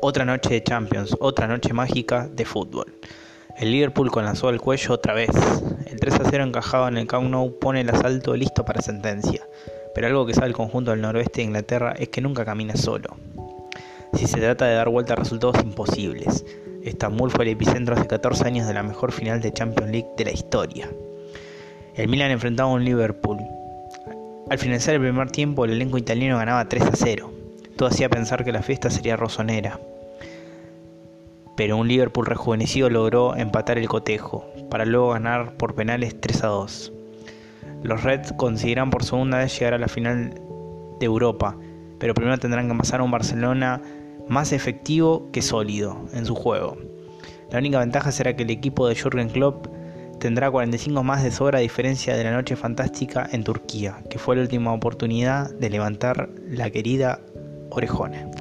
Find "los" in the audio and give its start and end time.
37.82-38.02